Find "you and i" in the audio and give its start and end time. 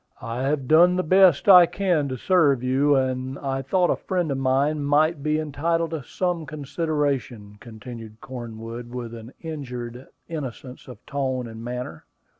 2.63-3.61